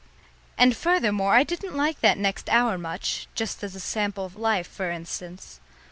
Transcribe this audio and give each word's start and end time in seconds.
And, 0.57 0.75
furthermore, 0.75 1.35
I 1.35 1.43
didn't 1.43 1.77
like 1.77 1.99
that 2.01 2.17
next 2.17 2.49
hour 2.49 2.75
much, 2.75 3.27
just 3.35 3.63
as 3.63 3.75
a 3.75 3.79
sample 3.79 4.25
of 4.25 4.35
life, 4.35 4.65
for 4.67 4.89
instance. 4.89 5.59